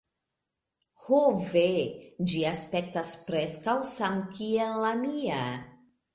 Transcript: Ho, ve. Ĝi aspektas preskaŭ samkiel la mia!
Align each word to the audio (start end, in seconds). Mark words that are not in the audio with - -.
Ho, 1.03 1.19
ve. 1.49 1.65
Ĝi 2.31 2.41
aspektas 2.53 3.13
preskaŭ 3.29 3.77
samkiel 3.93 4.77
la 4.87 4.97
mia! 5.05 5.45